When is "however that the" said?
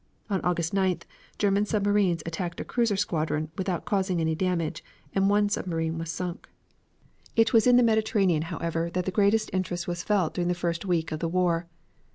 8.49-9.11